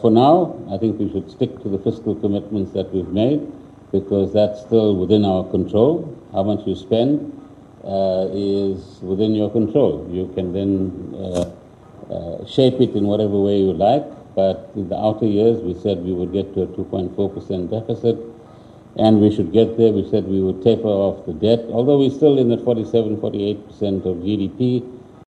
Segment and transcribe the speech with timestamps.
[0.00, 3.40] For now, I think we should stick to the fiscal commitments that we've made
[3.92, 6.16] because that's still within our control.
[6.32, 7.36] How much you spend
[7.84, 10.08] uh, is within your control.
[10.10, 11.50] You can then uh,
[12.12, 15.98] uh, shape it in whatever way you like, but in the outer years we said
[15.98, 18.16] we would get to a 2.4% deficit
[18.96, 19.92] and we should get there.
[19.92, 24.06] We said we would taper off the debt, although we're still in the 47, 48%
[24.06, 24.99] of GDP